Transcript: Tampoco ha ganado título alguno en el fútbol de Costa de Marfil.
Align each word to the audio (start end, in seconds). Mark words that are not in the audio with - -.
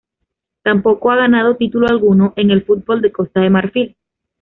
Tampoco 0.63 1.11
ha 1.11 1.15
ganado 1.17 1.57
título 1.57 1.85
alguno 1.87 2.33
en 2.35 2.49
el 2.49 2.63
fútbol 2.65 3.03
de 3.03 3.11
Costa 3.11 3.41
de 3.41 3.51
Marfil. 3.51 3.95